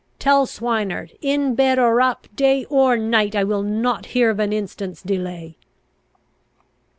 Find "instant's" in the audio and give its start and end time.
4.51-5.03